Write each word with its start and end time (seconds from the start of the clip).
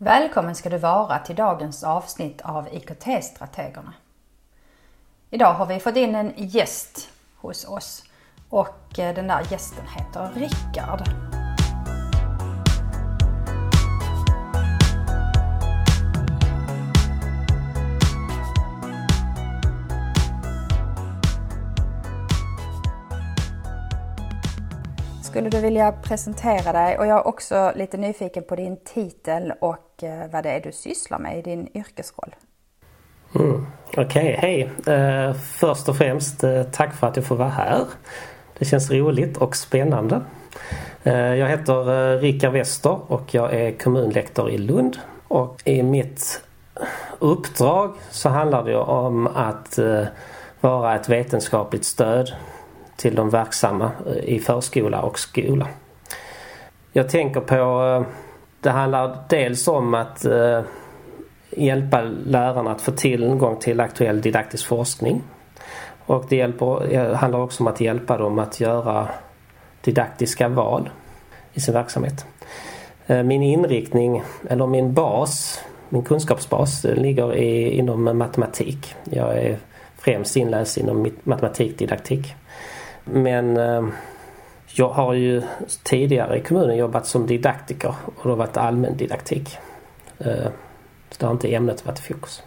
Välkommen 0.00 0.54
ska 0.54 0.68
du 0.68 0.78
vara 0.78 1.18
till 1.18 1.36
dagens 1.36 1.84
avsnitt 1.84 2.40
av 2.40 2.68
IKT-strategerna. 2.72 3.92
Idag 5.30 5.54
har 5.54 5.66
vi 5.66 5.80
fått 5.80 5.96
in 5.96 6.14
en 6.14 6.32
gäst 6.36 7.08
hos 7.36 7.64
oss 7.64 8.04
och 8.48 8.98
eh, 8.98 9.14
den 9.14 9.26
där 9.28 9.46
gästen 9.50 9.84
heter 9.86 10.30
Rickard. 10.34 11.02
Skulle 25.38 25.50
du 25.50 25.60
vilja 25.60 25.92
presentera 25.92 26.72
dig? 26.72 26.98
Och 26.98 27.06
jag 27.06 27.18
är 27.18 27.26
också 27.26 27.72
lite 27.76 27.96
nyfiken 27.96 28.44
på 28.48 28.56
din 28.56 28.76
titel 28.76 29.52
och 29.60 30.02
eh, 30.02 30.30
vad 30.32 30.42
det 30.42 30.50
är 30.50 30.60
du 30.60 30.72
sysslar 30.72 31.18
med 31.18 31.38
i 31.38 31.42
din 31.42 31.68
yrkesroll. 31.76 32.34
Mm. 33.34 33.66
Okej, 33.90 34.04
okay, 34.04 34.36
hej! 34.36 34.70
Uh, 34.88 35.34
först 35.34 35.88
och 35.88 35.96
främst 35.96 36.44
uh, 36.44 36.62
tack 36.62 36.94
för 36.94 37.06
att 37.06 37.16
jag 37.16 37.24
får 37.24 37.36
vara 37.36 37.48
här. 37.48 37.84
Det 38.58 38.64
känns 38.64 38.90
roligt 38.90 39.36
och 39.36 39.56
spännande. 39.56 40.20
Uh, 41.06 41.34
jag 41.36 41.48
heter 41.48 42.18
Rickard 42.18 42.52
Wester 42.52 43.12
och 43.12 43.34
jag 43.34 43.54
är 43.54 43.72
kommunlektor 43.72 44.50
i 44.50 44.58
Lund. 44.58 44.98
Och 45.28 45.62
i 45.64 45.82
mitt 45.82 46.42
uppdrag 47.18 47.94
så 48.10 48.28
handlar 48.28 48.64
det 48.64 48.76
om 48.76 49.26
att 49.26 49.78
vara 50.60 50.94
ett 50.94 51.08
vetenskapligt 51.08 51.84
stöd 51.84 52.32
till 52.98 53.14
de 53.14 53.30
verksamma 53.30 53.90
eh, 54.06 54.34
i 54.34 54.38
förskola 54.38 55.00
och 55.00 55.18
skola. 55.18 55.68
Jag 56.92 57.08
tänker 57.08 57.40
på, 57.40 57.54
eh, 57.54 58.14
det 58.60 58.70
handlar 58.70 59.18
dels 59.28 59.68
om 59.68 59.94
att 59.94 60.24
eh, 60.24 60.60
hjälpa 61.50 62.02
lärarna 62.26 62.70
att 62.72 62.80
få 62.80 62.92
tillgång 62.92 63.56
till 63.56 63.80
aktuell 63.80 64.20
didaktisk 64.20 64.66
forskning. 64.66 65.22
Och 66.06 66.24
det 66.28 66.36
hjälper, 66.36 67.14
handlar 67.14 67.40
också 67.40 67.62
om 67.62 67.66
att 67.66 67.80
hjälpa 67.80 68.18
dem 68.18 68.38
att 68.38 68.60
göra 68.60 69.08
didaktiska 69.80 70.48
val 70.48 70.90
i 71.52 71.60
sin 71.60 71.74
verksamhet. 71.74 72.26
Min 73.06 73.42
inriktning, 73.42 74.22
eller 74.48 74.66
min 74.66 74.94
bas, 74.94 75.60
min 75.88 76.02
kunskapsbas 76.02 76.84
ligger 76.84 77.36
i, 77.36 77.70
inom 77.70 78.18
matematik. 78.18 78.94
Jag 79.04 79.38
är 79.38 79.58
främst 79.98 80.36
inläst 80.36 80.76
inom 80.76 81.10
matematikdidaktik. 81.24 82.34
Men 83.12 83.56
eh, 83.56 83.88
jag 84.74 84.88
har 84.88 85.14
ju 85.14 85.42
tidigare 85.82 86.38
i 86.38 86.42
kommunen 86.42 86.76
jobbat 86.76 87.06
som 87.06 87.26
didaktiker 87.26 87.94
och 88.06 88.22
då 88.22 88.28
har 88.28 88.36
varit 88.36 88.56
allmän 88.56 88.96
didaktik. 88.96 89.58
Eh, 90.18 90.48
så 91.10 91.16
det 91.18 91.26
har 91.26 91.32
inte 91.32 91.54
ämnet 91.54 91.86
varit 91.86 91.98
i 91.98 92.02
fokus. 92.02 92.42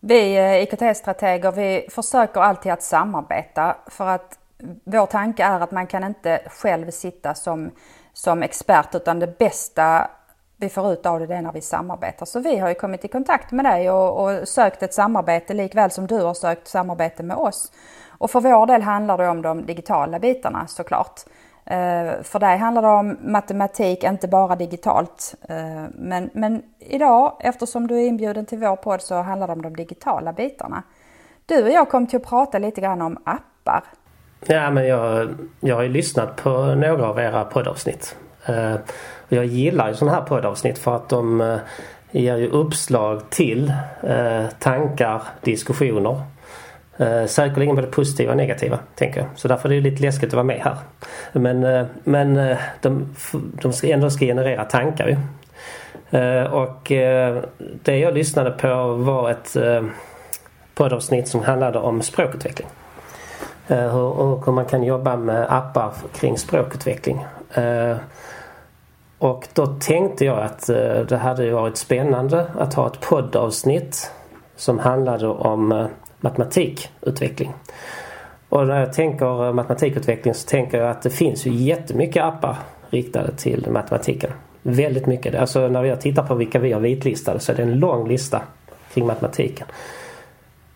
Vi 0.00 0.36
eh, 0.36 0.62
IKT-strateger 0.62 1.52
vi 1.52 1.86
försöker 1.90 2.40
alltid 2.40 2.72
att 2.72 2.82
samarbeta 2.82 3.76
för 3.86 4.06
att 4.06 4.38
vår 4.84 5.06
tanke 5.06 5.44
är 5.44 5.60
att 5.60 5.70
man 5.70 5.86
kan 5.86 6.04
inte 6.04 6.40
själv 6.46 6.90
sitta 6.90 7.34
som, 7.34 7.70
som 8.12 8.42
expert 8.42 8.94
utan 8.94 9.18
det 9.18 9.38
bästa 9.38 10.10
vi 10.56 10.68
får 10.68 10.92
ut 10.92 11.06
av 11.06 11.20
det, 11.20 11.26
det 11.26 11.34
är 11.34 11.42
när 11.42 11.52
vi 11.52 11.60
samarbetar. 11.60 12.26
Så 12.26 12.40
vi 12.40 12.58
har 12.58 12.68
ju 12.68 12.74
kommit 12.74 13.04
i 13.04 13.08
kontakt 13.08 13.52
med 13.52 13.64
dig 13.64 13.90
och, 13.90 14.24
och 14.24 14.48
sökt 14.48 14.82
ett 14.82 14.94
samarbete 14.94 15.54
likväl 15.54 15.90
som 15.90 16.06
du 16.06 16.20
har 16.20 16.34
sökt 16.34 16.68
samarbete 16.68 17.22
med 17.22 17.36
oss. 17.36 17.72
Och 18.22 18.30
för 18.30 18.40
vår 18.40 18.66
del 18.66 18.82
handlar 18.82 19.18
det 19.18 19.28
om 19.28 19.42
de 19.42 19.66
digitala 19.66 20.18
bitarna 20.18 20.66
såklart. 20.66 21.20
Eh, 21.64 22.22
för 22.22 22.38
dig 22.38 22.58
handlar 22.58 22.82
det 22.82 22.88
om 22.88 23.16
matematik, 23.22 24.04
inte 24.04 24.28
bara 24.28 24.56
digitalt. 24.56 25.34
Eh, 25.48 25.84
men, 25.94 26.30
men 26.32 26.62
idag, 26.78 27.36
eftersom 27.40 27.86
du 27.86 27.94
är 27.94 28.06
inbjuden 28.06 28.46
till 28.46 28.58
vår 28.58 28.76
podd, 28.76 29.02
så 29.02 29.22
handlar 29.22 29.46
det 29.46 29.52
om 29.52 29.62
de 29.62 29.76
digitala 29.76 30.32
bitarna. 30.32 30.82
Du 31.46 31.62
och 31.62 31.70
jag 31.70 31.90
kom 31.90 32.06
till 32.06 32.16
att 32.16 32.26
prata 32.26 32.58
lite 32.58 32.80
grann 32.80 33.02
om 33.02 33.16
appar. 33.24 33.84
Ja, 34.46 34.70
men 34.70 34.86
jag, 34.86 35.28
jag 35.60 35.76
har 35.76 35.82
ju 35.82 35.88
lyssnat 35.88 36.36
på 36.36 36.50
några 36.74 37.06
av 37.06 37.18
era 37.18 37.44
poddavsnitt. 37.44 38.16
Eh, 38.46 38.74
jag 39.28 39.44
gillar 39.44 39.88
ju 39.88 39.94
sådana 39.94 40.16
här 40.16 40.24
poddavsnitt 40.24 40.78
för 40.78 40.96
att 40.96 41.08
de 41.08 41.58
ger 42.10 42.36
ju 42.36 42.48
uppslag 42.48 43.30
till 43.30 43.72
tankar, 44.58 45.22
diskussioner 45.40 46.22
Eh, 46.96 47.26
säkerligen 47.26 47.76
både 47.76 47.86
positiva 47.86 48.30
och 48.30 48.36
negativa, 48.36 48.78
tänker 48.94 49.20
jag. 49.20 49.28
Så 49.34 49.48
därför 49.48 49.68
är 49.68 49.74
det 49.74 49.90
lite 49.90 50.02
läskigt 50.02 50.28
att 50.28 50.34
vara 50.34 50.44
med 50.44 50.60
här. 50.60 50.76
Men, 51.32 51.64
eh, 51.64 51.86
men 52.04 52.36
eh, 52.36 52.58
de, 52.80 53.14
de 53.32 53.72
ska 53.72 53.88
ändå 53.88 54.10
ska 54.10 54.26
generera 54.26 54.64
tankar 54.64 55.06
ju. 55.08 55.16
Eh, 56.18 56.52
och 56.52 56.92
eh, 56.92 57.42
det 57.82 57.98
jag 57.98 58.14
lyssnade 58.14 58.50
på 58.50 58.94
var 58.94 59.30
ett 59.30 59.56
eh, 59.56 59.82
poddavsnitt 60.74 61.28
som 61.28 61.42
handlade 61.42 61.78
om 61.78 62.02
språkutveckling. 62.02 62.68
Eh, 63.68 63.94
hur, 63.94 64.44
hur 64.44 64.52
man 64.52 64.64
kan 64.64 64.82
jobba 64.82 65.16
med 65.16 65.46
appar 65.48 65.92
kring 66.14 66.38
språkutveckling. 66.38 67.26
Eh, 67.54 67.96
och 69.18 69.48
då 69.54 69.66
tänkte 69.66 70.24
jag 70.24 70.38
att 70.38 70.68
eh, 70.68 71.00
det 71.08 71.16
hade 71.16 71.50
varit 71.50 71.76
spännande 71.76 72.46
att 72.58 72.74
ha 72.74 72.86
ett 72.86 73.00
poddavsnitt 73.00 74.10
som 74.56 74.78
handlade 74.78 75.26
om 75.26 75.72
eh, 75.72 75.86
matematikutveckling. 76.22 77.52
Och 78.48 78.66
när 78.66 78.80
jag 78.80 78.92
tänker 78.92 79.52
matematikutveckling 79.52 80.34
så 80.34 80.48
tänker 80.48 80.78
jag 80.78 80.90
att 80.90 81.02
det 81.02 81.10
finns 81.10 81.46
ju 81.46 81.50
jättemycket 81.54 82.24
appar 82.24 82.56
riktade 82.90 83.32
till 83.32 83.66
matematiken. 83.70 84.30
Väldigt 84.62 85.06
mycket. 85.06 85.34
Alltså 85.34 85.68
när 85.68 85.84
jag 85.84 86.00
tittar 86.00 86.22
på 86.22 86.34
vilka 86.34 86.58
vi 86.58 86.72
har 86.72 86.80
vitlistade 86.80 87.40
så 87.40 87.52
är 87.52 87.56
det 87.56 87.62
en 87.62 87.78
lång 87.78 88.08
lista 88.08 88.42
kring 88.94 89.06
matematiken. 89.06 89.66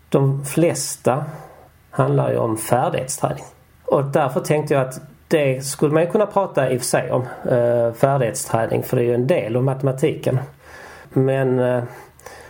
De 0.09 0.45
flesta 0.45 1.25
handlar 1.91 2.31
ju 2.31 2.37
om 2.37 2.59
färdighetsträning. 2.59 3.45
Och 3.85 4.05
därför 4.05 4.41
tänkte 4.41 4.75
jag 4.75 4.89
att 4.89 5.01
det 5.29 5.65
skulle 5.65 5.95
man 5.95 6.03
ju 6.03 6.11
kunna 6.11 6.27
prata 6.27 6.71
i 6.71 6.77
och 6.77 6.81
för 6.81 6.87
sig 6.87 7.13
om. 7.13 7.23
Eh, 7.51 7.93
färdighetsträning 7.93 8.83
för 8.83 8.97
det 8.97 9.03
är 9.03 9.07
ju 9.07 9.15
en 9.15 9.27
del 9.27 9.57
av 9.57 9.65
matematiken. 9.65 10.39
Men 11.09 11.59
eh, 11.59 11.85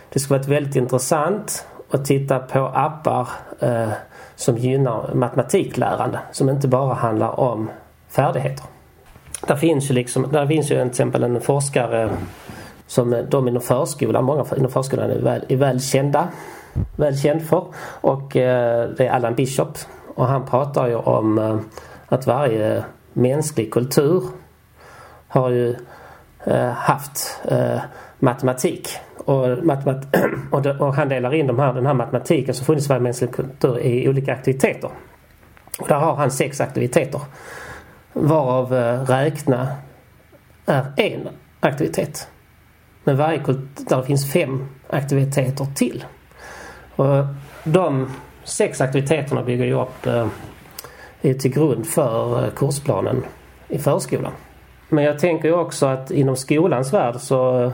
det 0.09 0.19
skulle 0.19 0.39
varit 0.39 0.47
väldigt 0.47 0.75
intressant 0.75 1.65
och 1.91 2.05
titta 2.05 2.39
på 2.39 2.59
appar 2.59 3.29
eh, 3.59 3.89
som 4.35 4.57
gynnar 4.57 5.13
matematiklärande. 5.13 6.19
Som 6.31 6.49
inte 6.49 6.67
bara 6.67 6.93
handlar 6.93 7.39
om 7.39 7.69
färdigheter. 8.09 8.65
Där 9.47 9.55
finns 9.55 9.89
ju 9.89 9.93
liksom, 9.93 10.31
där 10.31 10.47
finns 10.47 10.71
ju 10.71 10.75
till 10.75 10.87
exempel 10.87 11.23
en 11.23 11.41
forskare 11.41 12.09
som 12.87 13.13
eh, 13.13 13.23
de 13.23 13.47
inom 13.47 13.61
förskolan, 13.61 14.23
många 14.23 14.45
inom 14.57 14.71
förskolan 14.71 15.11
är 15.11 15.19
väl, 15.19 15.45
är 15.49 15.55
väl 15.57 15.81
kända. 15.81 16.27
Väl 16.95 17.17
känd 17.17 17.41
för. 17.41 17.65
Och 18.01 18.35
eh, 18.35 18.89
det 18.89 19.07
är 19.07 19.11
Allan 19.11 19.35
Bishop. 19.35 19.77
Och 20.15 20.27
han 20.27 20.45
pratar 20.45 20.87
ju 20.87 20.95
om 20.95 21.37
eh, 21.37 21.57
att 22.07 22.27
varje 22.27 22.83
mänsklig 23.13 23.73
kultur 23.73 24.23
har 25.27 25.49
ju 25.49 25.75
eh, 26.45 26.69
haft 26.69 27.39
eh, 27.45 27.79
matematik 28.19 28.89
och, 29.27 29.65
matemat 29.65 30.15
och, 30.51 30.65
och 30.65 30.95
han 30.95 31.09
delar 31.09 31.33
in 31.33 31.47
de 31.47 31.59
här, 31.59 31.73
den 31.73 31.85
här 31.85 31.93
matematiken 31.93 32.53
som 32.53 32.65
funnits 32.65 32.85
i 32.85 32.89
varje 32.89 33.01
mänsklig 33.01 33.31
kultur 33.31 33.79
i 33.79 34.09
olika 34.09 34.33
aktiviteter. 34.33 34.89
Och 35.79 35.87
där 35.87 35.95
har 35.95 36.15
han 36.15 36.31
sex 36.31 36.61
aktiviteter. 36.61 37.21
Varav 38.13 38.73
eh, 38.73 39.03
räkna 39.03 39.67
är 40.65 40.85
en 40.95 41.29
aktivitet. 41.59 42.27
Men 43.03 43.17
varje 43.17 43.39
kultur 43.39 44.01
finns 44.01 44.33
fem 44.33 44.67
aktiviteter 44.89 45.67
till. 45.75 46.05
Och 46.95 47.25
de 47.63 48.11
sex 48.43 48.81
aktiviteterna 48.81 49.43
bygger 49.43 49.65
ju 49.65 49.81
upp 49.81 50.05
eh, 50.05 50.27
till 51.37 51.51
grund 51.51 51.87
för 51.87 52.43
eh, 52.43 52.49
kursplanen 52.49 53.23
i 53.67 53.79
förskolan. 53.79 54.31
Men 54.89 55.03
jag 55.03 55.19
tänker 55.19 55.47
ju 55.47 55.53
också 55.53 55.85
att 55.85 56.11
inom 56.11 56.35
skolans 56.35 56.93
värld 56.93 57.15
så 57.15 57.71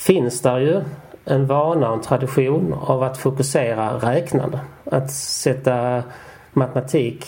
finns 0.00 0.40
där 0.40 0.58
ju 0.58 0.82
en 1.24 1.46
vana 1.46 1.88
och 1.88 1.94
en 1.94 2.00
tradition 2.00 2.74
av 2.80 3.02
att 3.02 3.18
fokusera 3.18 3.92
räknande. 3.92 4.60
Att 4.84 5.10
sätta 5.10 6.02
matematik, 6.52 7.26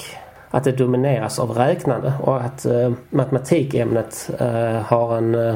att 0.50 0.64
det 0.64 0.72
domineras 0.72 1.38
av 1.38 1.50
räknande 1.50 2.12
och 2.22 2.40
att 2.40 2.66
eh, 2.66 2.92
matematikämnet 3.10 4.30
eh, 4.38 4.82
har 4.82 5.16
en 5.16 5.34
eh, 5.34 5.54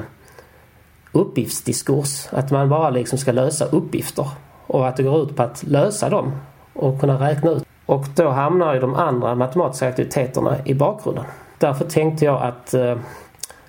uppgiftsdiskurs. 1.12 2.28
Att 2.30 2.50
man 2.50 2.68
bara 2.68 2.90
liksom 2.90 3.18
ska 3.18 3.32
lösa 3.32 3.64
uppgifter 3.64 4.28
och 4.66 4.88
att 4.88 4.96
det 4.96 5.02
går 5.02 5.22
ut 5.22 5.36
på 5.36 5.42
att 5.42 5.62
lösa 5.62 6.08
dem 6.08 6.32
och 6.72 7.00
kunna 7.00 7.28
räkna 7.28 7.50
ut. 7.50 7.64
Och 7.86 8.04
då 8.16 8.28
hamnar 8.28 8.74
ju 8.74 8.80
de 8.80 8.94
andra 8.94 9.34
matematiska 9.34 9.88
aktiviteterna 9.88 10.56
i 10.64 10.74
bakgrunden. 10.74 11.24
Därför 11.58 11.84
tänkte 11.84 12.24
jag 12.24 12.42
att 12.42 12.74
eh, 12.74 12.96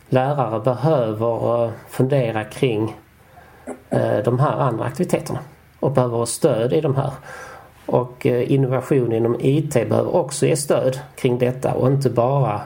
lärare 0.09 0.59
behöver 0.59 1.65
eh, 1.65 1.71
fundera 1.89 2.44
kring 2.44 2.95
Eh, 3.89 4.18
de 4.18 4.39
här 4.39 4.57
andra 4.60 4.86
aktiviteterna 4.86 5.39
och 5.80 5.92
behöver 5.92 6.25
stöd 6.25 6.74
i 6.74 6.81
de 6.81 6.95
här. 6.95 7.12
Och 7.86 8.25
eh, 8.25 8.51
innovation 8.51 9.13
inom 9.13 9.36
IT 9.39 9.74
behöver 9.74 10.16
också 10.16 10.45
ge 10.45 10.57
stöd 10.57 11.00
kring 11.16 11.39
detta 11.39 11.74
och 11.74 11.88
inte 11.88 12.10
bara 12.10 12.62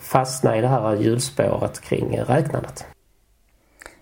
fastna 0.00 0.56
i 0.56 0.60
det 0.60 0.68
här 0.68 0.94
hjulspåret 0.94 1.80
kring 1.80 2.20
räknandet. 2.20 2.86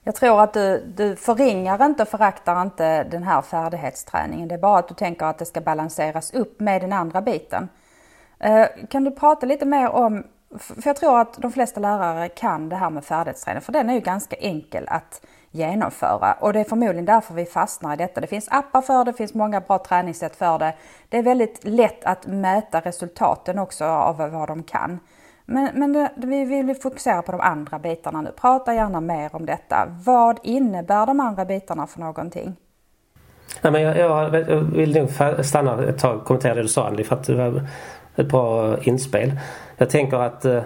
Jag 0.05 0.15
tror 0.15 0.41
att 0.41 0.53
du, 0.53 0.93
du 0.97 1.17
förringar 1.17 1.85
inte 1.85 2.03
och 2.03 2.09
föraktar 2.09 2.63
inte 2.63 3.05
den 3.05 3.23
här 3.23 3.43
färdighetsträningen. 3.43 4.49
Det 4.49 4.55
är 4.55 4.59
bara 4.59 4.79
att 4.79 4.89
du 4.89 4.95
tänker 4.95 5.27
att 5.27 5.39
det 5.39 5.45
ska 5.45 5.61
balanseras 5.61 6.35
upp 6.35 6.61
med 6.61 6.81
den 6.83 6.93
andra 6.93 7.23
biten. 7.23 7.69
Eh, 8.39 8.67
kan 8.91 9.05
du 9.05 9.11
prata 9.11 9.47
lite 9.47 9.67
mer 9.67 9.89
om, 9.89 10.25
för 10.59 10.83
jag 10.85 10.97
tror 10.97 11.21
att 11.21 11.35
de 11.35 11.53
flesta 11.53 11.81
lärare 11.81 12.29
kan 12.29 12.69
det 12.69 12.77
här 12.77 12.91
med 12.91 13.05
färdighetsträning, 13.05 13.63
för 13.63 13.73
den 13.73 13.91
är 13.91 13.95
ju 13.95 14.01
ganska 14.01 14.37
enkel 14.37 14.85
att 14.89 15.27
genomföra 15.53 16.33
och 16.33 16.53
det 16.53 16.61
är 16.61 16.65
förmodligen 16.65 17.05
därför 17.05 17.35
vi 17.35 17.45
fastnar 17.45 17.95
i 17.95 17.97
detta. 17.97 18.21
Det 18.21 18.27
finns 18.27 18.49
appar 18.51 18.81
för 18.81 19.05
det, 19.05 19.11
det 19.11 19.17
finns 19.17 19.35
många 19.35 19.61
bra 19.61 19.79
träningssätt 19.79 20.37
för 20.37 20.59
det. 20.59 20.75
Det 21.09 21.19
är 21.19 21.23
väldigt 21.23 21.65
lätt 21.65 22.05
att 22.05 22.27
mäta 22.27 22.81
resultaten 22.81 23.59
också 23.59 23.85
av 23.85 24.17
vad 24.17 24.49
de 24.49 24.63
kan. 24.63 25.01
Men, 25.45 25.69
men 25.75 25.93
det, 25.93 26.11
vi 26.17 26.45
vill 26.45 26.77
fokusera 26.77 27.23
på 27.23 27.33
de 27.33 27.41
andra 27.41 27.79
bitarna 27.79 28.21
nu. 28.21 28.31
Prata 28.41 28.75
gärna 28.75 29.01
mer 29.01 29.37
om 29.37 29.47
detta. 29.47 29.87
Vad 30.05 30.39
innebär 30.43 31.07
de 31.07 31.21
andra 31.21 31.45
bitarna 31.45 31.87
för 31.87 32.01
någonting? 32.01 32.57
Nej, 33.61 33.73
men 33.73 33.83
jag, 33.83 33.97
jag, 33.97 34.35
jag 34.35 34.61
vill 34.61 34.95
nog 34.95 35.09
stanna 35.45 35.85
ett 35.85 35.99
tag 35.99 36.17
och 36.17 36.25
kommentera 36.25 36.55
det 36.55 36.63
du 36.63 36.69
sa 36.69 36.87
Andy 36.87 37.05
för 37.05 37.17
att 37.17 37.25
det 37.25 37.35
var 37.35 37.69
ett 38.17 38.29
bra 38.29 38.79
inspel. 38.83 39.33
Jag 39.77 39.91
tänker 39.91 40.17
att, 40.17 40.45
eh, 40.45 40.63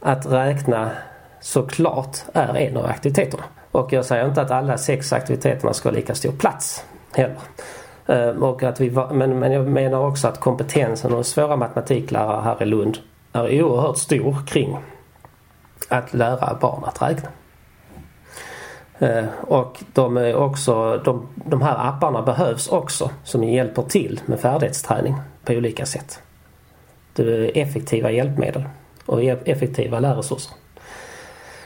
att 0.00 0.26
räkna 0.26 0.90
såklart 1.40 2.16
är 2.32 2.56
en 2.56 2.76
av 2.76 2.86
aktiviteterna. 2.86 3.44
Och 3.72 3.92
jag 3.92 4.04
säger 4.04 4.26
inte 4.26 4.42
att 4.42 4.50
alla 4.50 4.78
sex 4.78 5.12
aktiviteterna 5.12 5.74
ska 5.74 5.88
ha 5.88 5.96
lika 5.96 6.14
stor 6.14 6.32
plats 6.32 6.84
heller. 7.12 7.38
Ehm, 8.06 8.42
och 8.42 8.62
att 8.62 8.80
vi, 8.80 8.90
men, 8.90 9.38
men 9.38 9.52
jag 9.52 9.66
menar 9.66 10.06
också 10.06 10.28
att 10.28 10.40
kompetensen 10.40 11.12
hos 11.12 11.38
våra 11.38 11.56
matematiklärare 11.56 12.42
här 12.42 12.62
i 12.62 12.66
Lund 12.66 12.98
är 13.32 13.62
oerhört 13.62 13.98
stor 13.98 14.46
kring 14.46 14.78
att 15.88 16.14
lära 16.14 16.58
barn 16.60 16.84
att 16.84 17.02
räkna. 17.02 17.28
Ehm, 18.98 19.26
och 19.40 19.82
de, 19.92 20.16
är 20.16 20.34
också, 20.34 20.96
de, 21.04 21.28
de 21.34 21.62
här 21.62 21.88
apparna 21.88 22.22
behövs 22.22 22.68
också 22.68 23.10
som 23.24 23.44
hjälper 23.44 23.82
till 23.82 24.20
med 24.26 24.40
färdighetsträning 24.40 25.14
på 25.44 25.52
olika 25.52 25.86
sätt. 25.86 26.22
Det 27.12 27.22
är 27.22 27.62
effektiva 27.62 28.10
hjälpmedel 28.10 28.62
och 29.06 29.22
e-, 29.22 29.38
effektiva 29.44 30.00
lärresurser. 30.00 30.52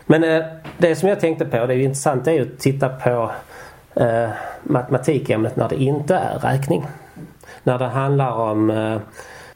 Men 0.07 0.25
eh, 0.25 0.45
det 0.79 0.97
som 0.97 1.09
jag 1.09 1.21
tänkte 1.21 1.45
på, 1.45 1.67
det 1.67 1.75
är 1.75 1.77
ju 1.77 1.85
intressant, 1.85 2.25
det 2.25 2.31
är 2.31 2.35
ju 2.35 2.43
att 2.43 2.59
titta 2.59 2.89
på 2.89 3.31
eh, 3.95 4.29
matematikämnet 4.63 5.57
när 5.57 5.69
det 5.69 5.77
inte 5.77 6.15
är 6.15 6.39
räkning. 6.39 6.87
När 7.63 7.79
det 7.79 7.87
handlar 7.87 8.33
om 8.33 8.71
eh, 8.71 8.99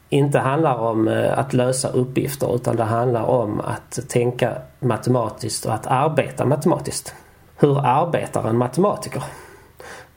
inte 0.09 0.39
handlar 0.39 0.77
om 0.77 1.07
eh, 1.07 1.39
att 1.39 1.53
lösa 1.53 1.89
uppgifter 1.89 2.55
utan 2.55 2.75
det 2.75 2.83
handlar 2.83 3.23
om 3.23 3.59
att 3.59 3.99
tänka 4.09 4.53
matematiskt 4.79 5.65
och 5.65 5.73
att 5.73 5.87
arbeta 5.87 6.45
matematiskt. 6.45 7.13
Hur 7.57 7.85
arbetar 7.85 8.49
en 8.49 8.57
matematiker? 8.57 9.23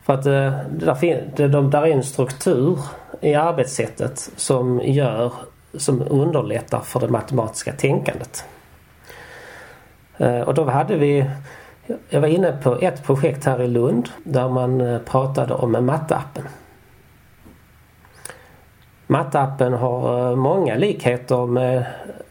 För 0.02 0.14
att 0.14 0.26
eh, 0.26 0.52
där, 0.70 1.49
de, 1.49 1.70
där 1.70 1.82
är 1.82 1.93
en 1.93 2.02
struktur 2.02 2.78
i 3.20 3.35
arbetssättet 3.35 4.31
som 4.37 4.81
gör 4.85 5.32
som 5.75 6.02
underlättar 6.11 6.81
för 6.81 7.00
det 7.00 7.08
matematiska 7.08 7.73
tänkandet. 7.73 8.44
Eh, 10.19 10.41
och 10.41 10.55
då 10.55 10.64
hade 10.64 10.97
vi 10.97 11.31
jag 12.09 12.20
var 12.20 12.29
inne 12.29 12.53
på 12.62 12.79
ett 12.81 13.05
projekt 13.05 13.44
här 13.44 13.62
i 13.62 13.69
Lund 13.69 14.09
där 14.25 14.49
man 14.49 14.81
eh, 14.81 14.99
pratade 14.99 15.55
om 15.55 15.87
matteappen. 15.87 16.44
Mattappen 19.06 19.73
har 19.73 20.31
eh, 20.31 20.37
många 20.37 20.75
likheter 20.75 21.47
med 21.47 21.85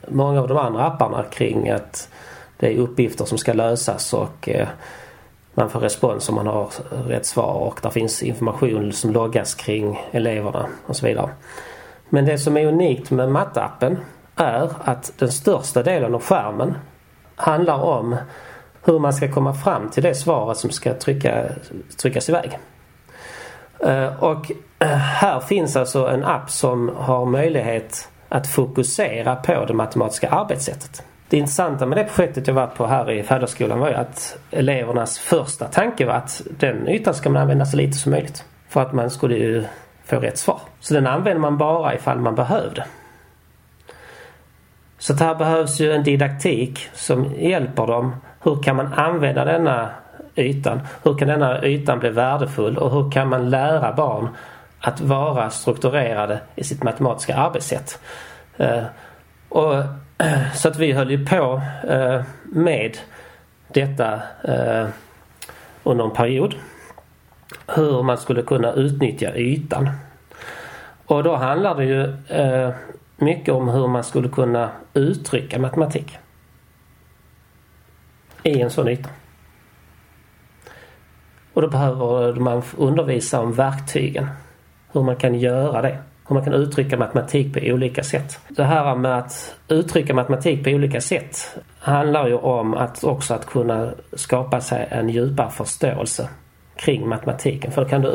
många 0.08 0.42
av 0.42 0.48
de 0.48 0.58
andra 0.58 0.86
apparna 0.86 1.24
kring 1.24 1.70
att 1.70 2.10
det 2.58 2.74
är 2.74 2.78
uppgifter 2.78 3.26
som 3.26 3.38
ska 3.38 3.54
lösas 3.54 4.14
och 4.14 4.50
man 5.54 5.70
får 5.70 5.80
respons 5.80 6.30
om 6.30 6.36
man 6.36 6.48
har 6.48 6.70
rätt 7.08 7.26
svar 7.26 7.54
och 7.54 7.80
där 7.82 7.90
finns 7.90 8.24
information 8.24 8.92
som 8.94 9.12
loggas 9.12 9.56
kring 9.56 10.02
eleverna 10.12 10.66
och 10.86 10.96
så 10.96 11.06
vidare. 11.06 11.30
Men 12.10 12.26
det 12.26 12.38
som 12.38 12.58
är 12.58 12.66
unikt 12.66 13.12
med 13.12 13.32
mattappen 13.32 13.98
är 14.36 14.70
att 14.84 15.14
den 15.18 15.32
största 15.32 15.84
delen 15.84 16.16
av 16.16 16.22
skärmen 16.22 16.76
handlar 17.42 17.84
om 17.84 18.16
hur 18.84 19.00
man 19.00 19.14
ska 19.14 19.32
komma 19.32 19.54
fram 19.54 19.90
till 19.90 20.04
det 20.04 20.16
svaret 20.16 20.58
som 20.58 20.70
ska 20.70 20.94
trycka, 20.94 21.44
tryckas 22.02 22.30
iväg. 22.30 22.60
Eh, 23.80 24.24
och 24.24 24.52
eh, 24.80 24.88
här 24.88 25.40
finns 25.40 25.76
alltså 25.76 26.08
en 26.08 26.24
app 26.24 26.50
som 26.50 26.92
har 26.98 27.26
möjlighet 27.26 28.10
att 28.30 28.48
fokusera 28.48 29.36
på 29.36 29.66
det 29.66 29.74
matematiska 29.74 30.30
arbetssättet. 30.30 31.04
Det 31.30 31.38
intressanta 31.38 31.86
med 31.86 31.98
det 31.98 32.04
projektet 32.04 32.48
jag 32.48 32.54
var 32.54 32.68
på 32.68 32.86
här 32.86 33.12
i 33.12 33.24
Fäderskolan 33.24 33.80
var 33.80 33.90
ju 33.90 33.96
att 33.96 34.38
elevernas 34.52 35.20
första 35.20 35.68
tanke 35.68 36.06
var 36.06 36.14
att 36.14 36.42
den 36.60 36.88
ytan 36.88 37.14
ska 37.14 37.30
man 37.30 37.42
använda 37.42 37.66
så 37.66 37.78
lite 37.78 37.98
som 37.98 38.12
möjligt. 38.12 38.46
För 38.70 38.82
att 38.82 38.94
man 38.94 39.10
skulle 39.10 39.36
ju 39.36 39.64
få 40.06 40.20
rätt 40.20 40.38
svar. 40.38 40.60
Så 40.80 40.94
den 40.94 41.08
använder 41.08 41.42
man 41.42 41.58
bara 41.58 41.96
ifall 41.96 42.20
man 42.20 42.36
behövde. 42.36 42.86
Så 45.02 45.14
här 45.14 45.36
behövs 45.36 45.80
ju 45.80 45.92
en 45.92 46.04
didaktik 46.04 46.90
som 46.94 47.36
hjälper 47.36 47.88
dem. 47.88 48.16
Hur 48.44 48.64
kan 48.64 48.76
man 48.76 48.94
använda 48.94 49.46
denna 49.46 49.90
ytan? 50.36 50.82
Hur 51.04 51.18
kan 51.18 51.28
denna 51.28 51.66
ytan 51.66 52.00
bli 52.00 52.10
värdefull 52.10 52.78
och 52.78 52.92
hur 52.92 53.12
kan 53.12 53.30
man 53.30 53.50
lära 53.50 53.94
barn 53.94 54.30
att 54.80 55.02
vara 55.02 55.50
strukturerade 55.50 56.40
i 56.56 56.64
sitt 56.64 56.84
matematiska 56.84 57.36
arbetssätt? 57.36 58.00
Eh, 58.58 58.84
och, 59.50 59.84
så 60.54 60.68
att 60.68 60.78
vi 60.78 60.92
höll 60.92 61.12
ju 61.12 61.26
på 61.26 61.62
eh, 61.88 62.22
med 62.44 62.98
detta 63.68 64.14
eh, 64.44 64.88
under 65.84 66.06
en 66.06 66.12
period. 66.12 66.56
Hur 67.68 68.04
man 68.04 68.18
skulle 68.18 68.42
kunna 68.42 68.74
utnyttja 68.74 69.36
ytan. 69.36 69.90
Och 71.06 71.24
då 71.24 71.36
handlar 71.36 71.76
det 71.76 71.86
ju 71.86 72.14
mycket 73.22 73.54
om 73.54 73.70
hur 73.70 73.88
man 73.88 74.04
skulle 74.04 74.30
kunna 74.30 74.72
uttrycka 74.94 75.60
matematik 75.60 76.18
i 78.44 78.62
en 78.62 78.70
sån 78.70 78.88
yta. 78.88 79.10
Och 81.54 81.62
då 81.62 81.68
behöver 81.68 82.34
man 82.34 82.62
undervisa 82.78 83.42
om 83.42 83.54
verktygen. 83.54 84.28
Hur 84.92 85.02
man 85.02 85.16
kan 85.16 85.36
göra 85.36 85.82
det. 85.82 85.98
Hur 86.28 86.34
man 86.34 86.44
kan 86.44 86.54
uttrycka 86.54 86.98
matematik 86.98 87.54
på 87.54 87.60
olika 87.60 88.04
sätt. 88.04 88.40
Det 88.50 88.64
här 88.64 88.96
med 88.96 89.18
att 89.18 89.56
uttrycka 89.68 90.14
matematik 90.14 90.64
på 90.64 90.70
olika 90.70 91.02
sätt 91.02 91.58
handlar 91.80 92.28
ju 92.28 92.36
om 92.36 92.74
att 92.74 93.04
också 93.04 93.34
att 93.34 93.46
kunna 93.46 93.92
skapa 94.14 94.62
sig 94.62 94.88
en 94.90 95.10
djupare 95.10 95.50
förståelse 95.50 96.30
kring 96.76 97.10
matematiken. 97.10 97.72
För 97.72 97.84
då 97.84 97.90
kan 97.90 98.02
du 98.02 98.08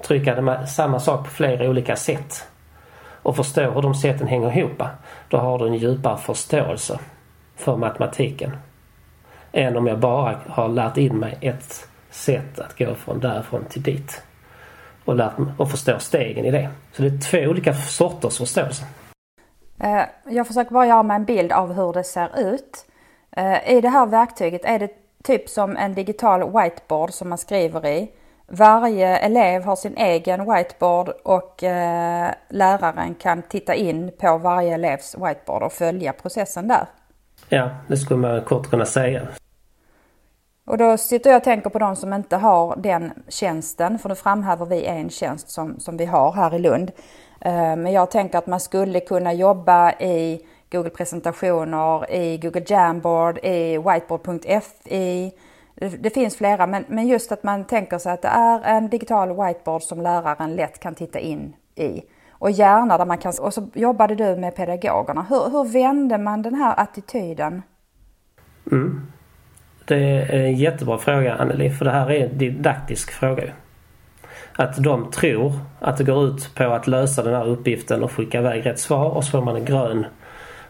uttrycka 0.00 0.66
samma 0.66 1.00
sak 1.00 1.24
på 1.24 1.30
flera 1.30 1.70
olika 1.70 1.96
sätt 1.96 2.48
och 3.24 3.36
förstår 3.36 3.70
hur 3.70 3.82
de 3.82 3.94
sätten 3.94 4.26
hänger 4.26 4.58
ihop. 4.58 4.82
Då 5.28 5.36
har 5.36 5.58
du 5.58 5.66
en 5.66 5.74
djupare 5.74 6.18
förståelse 6.18 6.98
för 7.56 7.76
matematiken. 7.76 8.56
Än 9.52 9.76
om 9.76 9.86
jag 9.86 9.98
bara 9.98 10.40
har 10.48 10.68
lärt 10.68 10.96
in 10.96 11.18
mig 11.18 11.38
ett 11.40 11.88
sätt 12.10 12.58
att 12.58 12.78
gå 12.78 12.94
från 12.94 13.20
därifrån 13.20 13.64
till 13.64 13.82
dit. 13.82 14.22
Och, 15.04 15.16
lärt, 15.16 15.32
och 15.56 15.70
förstår 15.70 15.98
stegen 15.98 16.44
i 16.44 16.50
det. 16.50 16.70
Så 16.92 17.02
det 17.02 17.08
är 17.08 17.30
två 17.30 17.50
olika 17.50 17.74
sorters 17.74 18.38
förståelse. 18.38 18.84
Eh, 19.80 20.02
jag 20.24 20.46
försöker 20.46 20.70
bara 20.70 20.86
göra 20.86 21.02
mig 21.02 21.14
en 21.14 21.24
bild 21.24 21.52
av 21.52 21.72
hur 21.72 21.92
det 21.92 22.04
ser 22.04 22.38
ut. 22.38 22.86
Eh, 23.36 23.70
I 23.70 23.80
det 23.80 23.88
här 23.88 24.06
verktyget 24.06 24.64
är 24.64 24.78
det 24.78 24.88
typ 25.22 25.48
som 25.48 25.76
en 25.76 25.94
digital 25.94 26.40
whiteboard 26.52 27.10
som 27.10 27.28
man 27.28 27.38
skriver 27.38 27.86
i. 27.86 28.10
Varje 28.46 29.16
elev 29.16 29.64
har 29.64 29.76
sin 29.76 29.96
egen 29.96 30.52
whiteboard 30.52 31.08
och 31.08 31.62
eh, 31.62 32.30
läraren 32.48 33.14
kan 33.14 33.42
titta 33.42 33.74
in 33.74 34.10
på 34.18 34.38
varje 34.38 34.74
elevs 34.74 35.14
whiteboard 35.14 35.62
och 35.62 35.72
följa 35.72 36.12
processen 36.12 36.68
där. 36.68 36.86
Ja, 37.48 37.70
det 37.88 37.96
skulle 37.96 38.20
man 38.20 38.40
kort 38.40 38.70
kunna 38.70 38.86
säga. 38.86 39.28
Och 40.66 40.78
då 40.78 40.96
sitter 40.96 41.30
jag 41.30 41.36
och 41.36 41.44
tänker 41.44 41.70
på 41.70 41.78
de 41.78 41.96
som 41.96 42.12
inte 42.12 42.36
har 42.36 42.76
den 42.76 43.12
tjänsten, 43.28 43.98
för 43.98 44.08
nu 44.08 44.14
framhäver 44.14 44.66
vi 44.66 44.84
en 44.84 45.10
tjänst 45.10 45.50
som, 45.50 45.80
som 45.80 45.96
vi 45.96 46.04
har 46.04 46.32
här 46.32 46.54
i 46.54 46.58
Lund. 46.58 46.92
Eh, 47.40 47.76
men 47.76 47.92
jag 47.92 48.10
tänker 48.10 48.38
att 48.38 48.46
man 48.46 48.60
skulle 48.60 49.00
kunna 49.00 49.32
jobba 49.32 49.92
i 49.92 50.46
Google 50.70 50.90
presentationer, 50.90 52.10
i 52.12 52.38
Google 52.38 52.64
Jamboard, 52.66 53.38
i 53.38 53.78
whiteboard.fi. 53.78 55.32
Det, 55.74 55.88
det 55.88 56.10
finns 56.10 56.36
flera, 56.36 56.66
men, 56.66 56.84
men 56.88 57.08
just 57.08 57.32
att 57.32 57.42
man 57.42 57.64
tänker 57.64 57.98
sig 57.98 58.12
att 58.12 58.22
det 58.22 58.28
är 58.28 58.60
en 58.62 58.88
digital 58.88 59.28
whiteboard 59.28 59.82
som 59.82 60.00
läraren 60.00 60.56
lätt 60.56 60.80
kan 60.80 60.94
titta 60.94 61.18
in 61.18 61.56
i. 61.74 62.02
Och 62.30 62.50
gärna 62.50 62.98
där 62.98 63.06
man 63.06 63.18
kan, 63.18 63.32
och 63.40 63.54
så 63.54 63.68
jobbade 63.74 64.14
du 64.14 64.36
med 64.36 64.56
pedagogerna. 64.56 65.26
Hur, 65.28 65.50
hur 65.50 65.72
vände 65.72 66.18
man 66.18 66.42
den 66.42 66.54
här 66.54 66.80
attityden? 66.80 67.62
Mm. 68.72 69.06
Det 69.84 69.96
är 69.96 70.32
en 70.32 70.54
jättebra 70.54 70.98
fråga 70.98 71.34
Anneli 71.34 71.70
för 71.70 71.84
det 71.84 71.90
här 71.90 72.10
är 72.10 72.26
en 72.26 72.38
didaktisk 72.38 73.12
fråga. 73.12 73.52
Att 74.56 74.76
de 74.76 75.10
tror 75.10 75.52
att 75.80 75.96
det 75.96 76.04
går 76.04 76.24
ut 76.26 76.54
på 76.54 76.64
att 76.64 76.86
lösa 76.86 77.22
den 77.22 77.34
här 77.34 77.48
uppgiften 77.48 78.02
och 78.02 78.12
skicka 78.12 78.38
iväg 78.38 78.66
rätt 78.66 78.78
svar 78.78 79.10
och 79.10 79.24
så 79.24 79.30
får 79.30 79.42
man 79.42 79.56
en 79.56 79.64
grön 79.64 80.06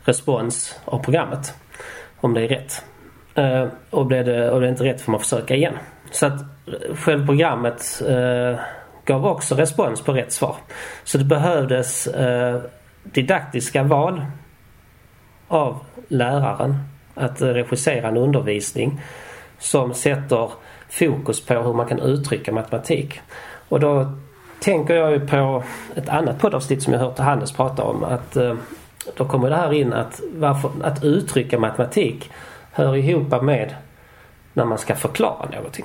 respons 0.05 0.81
av 0.85 0.99
programmet. 0.99 1.55
Om 2.21 2.35
det 2.35 2.41
är 2.41 2.49
rätt. 2.49 2.85
Eh, 3.35 3.67
och 3.91 4.07
blev 4.07 4.25
det, 4.25 4.51
och 4.51 4.61
det 4.61 4.67
är 4.67 4.71
inte 4.71 4.85
rätt 4.85 5.01
får 5.01 5.13
man 5.13 5.21
försöka 5.21 5.55
igen. 5.55 5.75
Så 6.11 6.27
att 6.27 6.41
eh, 6.41 6.97
själva 6.97 7.27
programmet 7.27 8.03
eh, 8.09 8.61
gav 9.05 9.27
också 9.27 9.55
respons 9.55 10.01
på 10.01 10.13
rätt 10.13 10.33
svar. 10.33 10.57
Så 11.05 11.19
det 11.19 11.25
behövdes 11.25 12.07
eh, 12.07 12.61
didaktiska 13.03 13.83
val 13.83 14.25
av 15.49 15.79
läraren 16.09 16.79
att 17.15 17.43
regissera 17.43 18.09
en 18.09 18.17
undervisning 18.17 19.01
som 19.59 19.95
sätter 19.95 20.51
fokus 20.89 21.47
på 21.47 21.55
hur 21.55 21.73
man 21.73 21.87
kan 21.87 22.01
uttrycka 22.01 22.53
matematik. 22.53 23.21
Och 23.69 23.81
då 23.81 24.13
tänker 24.61 24.95
jag 24.95 25.11
ju 25.11 25.27
på 25.27 25.63
ett 25.95 26.09
annat 26.09 26.39
poddavsnitt 26.39 26.83
som 26.83 26.93
jag 26.93 27.01
hört 27.01 27.19
Hannes 27.19 27.53
prata 27.53 27.85
om. 27.85 28.05
Att 28.05 28.37
eh, 28.37 28.55
Då 29.17 29.25
kommer 29.25 29.51
det 29.51 29.57
här 29.57 29.73
in 29.73 29.93
att, 29.93 30.21
varför, 30.37 30.71
att 30.83 31.05
uttrycka 31.05 31.59
matematik 31.59 32.31
hör 32.75 32.97
ihop 32.97 33.43
med 33.43 33.75
när 34.53 34.65
man 34.65 34.79
ska 34.79 34.95
förklara 34.95 35.49
någonting. 35.51 35.85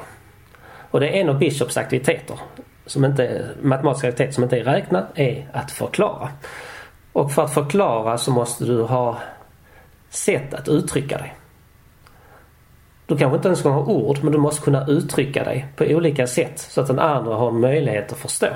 Och 0.92 1.00
det 1.00 1.08
är 1.08 1.22
en 1.22 1.30
av 1.30 1.40
Bishops 1.40 1.78
aktiviteter, 1.78 2.40
som 2.86 3.06
inte, 3.06 3.46
matematiska 3.62 4.08
aktiviteter 4.08 4.34
som 4.34 4.44
inte 4.44 4.60
är 4.60 4.64
räkna, 4.64 5.08
är 5.16 5.48
att 5.54 5.72
förklara. 5.72 6.30
Och 7.14 7.32
för 7.32 7.44
att 7.44 7.54
förklara 7.54 8.18
så 8.18 8.32
måste 8.32 8.66
du 8.66 8.82
ha 8.82 9.18
sätt 10.10 10.54
att 10.54 10.68
uttrycka 10.68 11.18
dig. 11.18 11.34
Du 13.06 13.18
kanske 13.18 13.36
inte 13.36 13.48
ens 13.48 13.60
ska 13.60 13.70
ha 13.70 13.82
ord 13.82 14.20
men 14.24 14.32
du 14.32 14.38
måste 14.38 14.64
kunna 14.64 14.88
uttrycka 14.88 15.44
dig 15.44 15.68
på 15.76 15.84
olika 15.84 16.28
sätt 16.28 16.60
så 16.60 16.82
att 16.82 16.88
den 16.88 17.00
andra 17.00 17.36
har 17.36 17.52
möjlighet 17.52 18.12
att 18.12 18.18
förstå. 18.18 18.48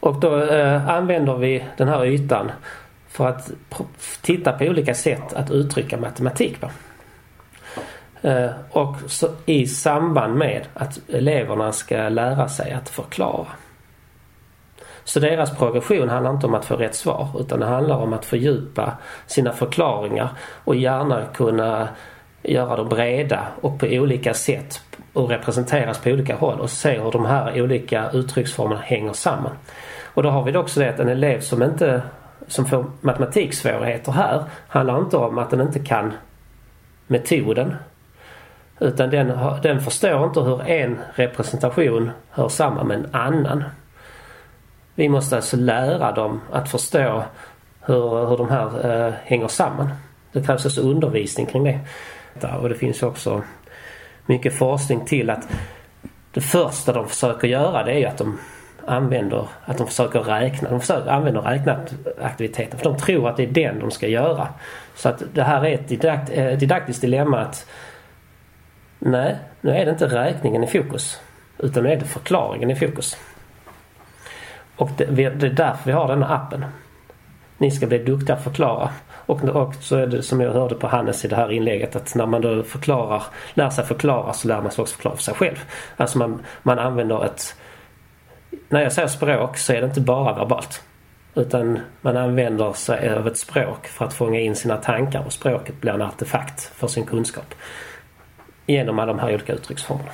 Och 0.00 0.20
då 0.20 0.42
eh, 0.42 0.88
använder 0.88 1.36
vi 1.36 1.64
den 1.76 1.88
här 1.88 2.04
ytan 2.04 2.50
för 3.12 3.28
att 3.28 3.50
titta 4.22 4.52
på 4.52 4.64
olika 4.64 4.94
sätt 4.94 5.32
att 5.32 5.50
uttrycka 5.50 5.96
matematik 5.96 6.60
på. 6.60 6.70
Eh, 8.22 8.50
och 8.70 8.96
så, 9.06 9.28
i 9.46 9.66
samband 9.66 10.34
med 10.34 10.66
att 10.74 11.00
eleverna 11.08 11.72
ska 11.72 12.08
lära 12.08 12.48
sig 12.48 12.72
att 12.72 12.88
förklara. 12.88 13.46
Så 15.04 15.20
deras 15.20 15.58
progression 15.58 16.08
handlar 16.08 16.30
inte 16.30 16.46
om 16.46 16.54
att 16.54 16.64
få 16.64 16.76
rätt 16.76 16.94
svar 16.94 17.28
utan 17.40 17.60
det 17.60 17.66
handlar 17.66 17.96
om 17.96 18.12
att 18.12 18.24
fördjupa 18.24 18.92
sina 19.26 19.52
förklaringar 19.52 20.28
och 20.64 20.76
gärna 20.76 21.24
kunna 21.34 21.88
göra 22.42 22.76
dem 22.76 22.88
breda 22.88 23.46
och 23.60 23.78
på 23.78 23.86
olika 23.86 24.34
sätt 24.34 24.80
och 25.12 25.28
representeras 25.28 25.98
på 25.98 26.10
olika 26.10 26.36
håll 26.36 26.60
och 26.60 26.70
se 26.70 27.00
hur 27.00 27.12
de 27.12 27.26
här 27.26 27.62
olika 27.62 28.10
uttrycksformerna 28.10 28.80
hänger 28.80 29.12
samman. 29.12 29.52
Och 30.14 30.22
då 30.22 30.30
har 30.30 30.44
vi 30.44 30.56
också 30.56 30.80
det 30.80 30.88
att 30.88 31.00
en 31.00 31.08
elev 31.08 31.40
som 31.40 31.62
inte 31.62 32.02
som 32.48 32.66
får 32.66 32.84
matematiksvårigheter 33.00 34.12
här 34.12 34.44
handlar 34.68 34.98
inte 34.98 35.16
om 35.16 35.38
att 35.38 35.50
den 35.50 35.60
inte 35.60 35.78
kan 35.78 36.12
metoden. 37.06 37.74
Utan 38.80 39.10
den, 39.10 39.38
den 39.62 39.80
förstår 39.80 40.24
inte 40.24 40.40
hur 40.40 40.62
en 40.62 40.98
representation 41.14 42.10
hör 42.30 42.48
samman 42.48 42.86
med 42.86 42.96
en 42.96 43.14
annan. 43.14 43.64
Vi 44.94 45.08
måste 45.08 45.36
alltså 45.36 45.56
lära 45.56 46.12
dem 46.12 46.40
att 46.52 46.70
förstå 46.70 47.22
hur, 47.80 48.28
hur 48.28 48.36
de 48.36 48.48
här 48.50 48.90
eh, 49.06 49.12
hänger 49.24 49.48
samman. 49.48 49.88
Det 50.32 50.46
krävs 50.46 50.64
alltså 50.64 50.80
undervisning 50.80 51.46
kring 51.46 51.64
det. 51.64 51.80
Och 52.60 52.68
det 52.68 52.74
finns 52.74 53.02
också 53.02 53.42
mycket 54.26 54.58
forskning 54.58 55.04
till 55.04 55.30
att 55.30 55.48
det 56.32 56.40
första 56.40 56.92
de 56.92 57.08
försöker 57.08 57.48
göra 57.48 57.84
det 57.84 57.92
är 57.92 57.98
ju 57.98 58.04
att 58.04 58.18
de 58.18 58.38
använder, 58.86 59.48
att 59.64 59.78
de 59.78 59.86
försöker 59.86 60.20
räkna. 60.20 60.70
De 60.70 60.80
försöker 60.80 61.10
använda 61.10 61.40
räknaaktiviteten 61.40 62.78
för 62.78 62.84
de 62.84 62.96
tror 62.98 63.28
att 63.28 63.36
det 63.36 63.42
är 63.42 63.46
den 63.46 63.78
de 63.78 63.90
ska 63.90 64.06
göra. 64.08 64.48
Så 64.94 65.08
att 65.08 65.22
det 65.34 65.42
här 65.42 65.66
är 65.66 65.74
ett 65.74 65.88
didakt, 65.88 66.30
eh, 66.32 66.58
didaktiskt 66.58 67.00
dilemma 67.00 67.40
att 67.40 67.66
nej, 68.98 69.36
nu 69.60 69.70
är 69.70 69.84
det 69.84 69.90
inte 69.90 70.06
räkningen 70.06 70.64
i 70.64 70.66
fokus. 70.66 71.20
Utan 71.58 71.82
nu 71.82 71.92
är 71.92 71.96
det 71.96 72.04
förklaringen 72.04 72.70
i 72.70 72.76
fokus. 72.76 73.16
Och 74.76 74.90
det, 74.96 75.04
det 75.04 75.46
är 75.46 75.50
därför 75.50 75.84
vi 75.84 75.92
har 75.92 76.08
den 76.08 76.22
här 76.22 76.34
appen. 76.34 76.64
Ni 77.58 77.70
ska 77.70 77.86
bli 77.86 77.98
duktiga 77.98 78.36
att 78.36 78.44
förklara. 78.44 78.90
Och, 79.26 79.44
och 79.44 79.74
så 79.74 79.96
är 79.96 80.06
det 80.06 80.22
som 80.22 80.40
jag 80.40 80.52
hörde 80.52 80.74
på 80.74 80.86
Hannes 80.86 81.24
i 81.24 81.28
det 81.28 81.36
här 81.36 81.52
inlägget 81.52 81.96
att 81.96 82.14
när 82.14 82.26
man 82.26 82.40
då 82.40 82.62
förklarar, 82.62 83.22
lär 83.54 83.70
sig 83.70 83.84
förklara 83.84 84.32
så 84.32 84.48
lär 84.48 84.62
man 84.62 84.70
sig 84.70 84.82
också 84.82 84.94
förklara 84.94 85.16
för 85.16 85.22
sig 85.22 85.34
själv. 85.34 85.64
Alltså 85.96 86.18
man, 86.18 86.42
man 86.62 86.78
använder 86.78 87.24
ett 87.24 87.54
när 88.68 88.82
jag 88.82 88.92
säger 88.92 89.08
språk 89.08 89.56
så 89.56 89.72
är 89.72 89.80
det 89.80 89.86
inte 89.86 90.00
bara 90.00 90.34
verbalt. 90.34 90.82
Utan 91.34 91.78
man 92.00 92.16
använder 92.16 92.72
sig 92.72 93.14
av 93.14 93.26
ett 93.26 93.38
språk 93.38 93.86
för 93.86 94.04
att 94.04 94.14
fånga 94.14 94.40
in 94.40 94.56
sina 94.56 94.76
tankar 94.76 95.22
och 95.26 95.32
språket 95.32 95.80
blir 95.80 95.92
en 95.92 96.02
artefakt 96.02 96.60
för 96.60 96.86
sin 96.86 97.06
kunskap. 97.06 97.54
Genom 98.66 98.98
alla 98.98 99.12
de 99.12 99.18
här 99.18 99.34
olika 99.34 99.52
uttrycksformerna. 99.52 100.10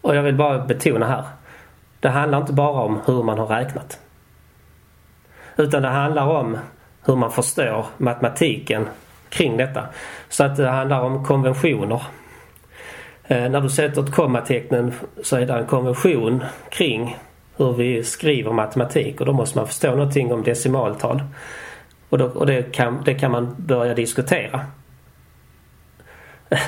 Och 0.00 0.16
jag 0.16 0.22
vill 0.22 0.34
bara 0.34 0.58
betona 0.58 1.06
här. 1.06 1.24
Det 2.00 2.08
handlar 2.08 2.38
inte 2.38 2.52
bara 2.52 2.82
om 2.82 3.00
hur 3.06 3.22
man 3.22 3.38
har 3.38 3.46
räknat. 3.46 3.98
Utan 5.56 5.82
det 5.82 5.88
handlar 5.88 6.26
om 6.26 6.58
hur 7.04 7.16
man 7.16 7.32
förstår 7.32 7.86
matematiken 7.96 8.88
kring 9.28 9.56
detta. 9.56 9.86
Så 10.28 10.44
att 10.44 10.56
det 10.56 10.68
handlar 10.68 11.00
om 11.00 11.24
konventioner. 11.24 12.02
Eh, 13.24 13.50
när 13.50 13.60
du 13.60 13.68
sätter 13.68 14.02
ett 14.02 14.14
kommatecken 14.14 14.92
så 15.22 15.36
är 15.36 15.46
det 15.46 15.52
en 15.52 15.66
konvention 15.66 16.44
kring 16.70 17.16
hur 17.64 17.72
vi 17.72 18.04
skriver 18.04 18.52
matematik 18.52 19.20
och 19.20 19.26
då 19.26 19.32
måste 19.32 19.58
man 19.58 19.66
förstå 19.66 19.90
någonting 19.90 20.32
om 20.32 20.42
decimaltal. 20.42 21.22
Och, 22.08 22.18
då, 22.18 22.26
och 22.26 22.46
det, 22.46 22.62
kan, 22.62 23.02
det 23.04 23.14
kan 23.14 23.30
man 23.30 23.54
börja 23.58 23.94
diskutera. 23.94 24.60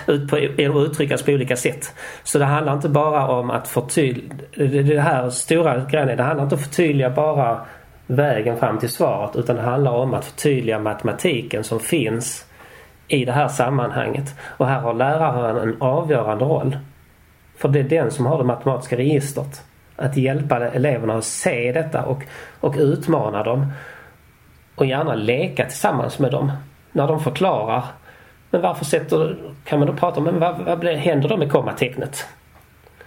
Ut 0.06 0.30
på, 0.30 0.38
uttryckas 0.38 1.22
på 1.22 1.32
olika 1.32 1.56
sätt. 1.56 1.94
Så 2.22 2.38
det 2.38 2.44
handlar 2.44 2.72
inte 2.72 2.88
bara 2.88 3.28
om 3.28 3.50
att 3.50 3.68
förtydliga, 3.68 4.82
det 4.82 5.00
här 5.00 5.30
stora 5.30 5.84
grejen 5.84 6.16
det 6.16 6.22
handlar 6.22 6.44
inte 6.44 6.54
om 6.54 6.60
att 6.60 6.66
förtydliga 6.66 7.10
bara 7.10 7.60
vägen 8.06 8.56
fram 8.56 8.78
till 8.78 8.88
svaret 8.88 9.36
utan 9.36 9.56
det 9.56 9.62
handlar 9.62 9.92
om 9.92 10.14
att 10.14 10.24
förtydliga 10.24 10.78
matematiken 10.78 11.64
som 11.64 11.80
finns 11.80 12.44
i 13.08 13.24
det 13.24 13.32
här 13.32 13.48
sammanhanget. 13.48 14.34
Och 14.40 14.66
här 14.66 14.80
har 14.80 14.94
läraren 14.94 15.56
en 15.56 15.82
avgörande 15.82 16.44
roll. 16.44 16.78
För 17.56 17.68
det 17.68 17.80
är 17.80 17.84
den 17.84 18.10
som 18.10 18.26
har 18.26 18.38
det 18.38 18.44
matematiska 18.44 18.96
registret 18.96 19.64
att 19.96 20.16
hjälpa 20.16 20.68
eleverna 20.68 21.14
att 21.14 21.24
se 21.24 21.72
detta 21.72 22.04
och, 22.04 22.22
och 22.60 22.74
utmana 22.78 23.42
dem. 23.42 23.72
Och 24.74 24.86
gärna 24.86 25.14
leka 25.14 25.64
tillsammans 25.64 26.18
med 26.18 26.30
dem 26.30 26.52
när 26.92 27.08
de 27.08 27.20
förklarar. 27.20 27.84
Men 28.50 28.62
varför 28.62 28.84
sätter 28.84 29.36
kan 29.64 29.78
man 29.78 29.88
då 29.88 29.94
prata 29.94 30.20
om, 30.20 30.24
men 30.24 30.40
vad, 30.40 30.58
vad 30.58 30.86
händer 30.86 31.28
då 31.28 31.36
med 31.36 31.52
kommatecknet? 31.52 32.26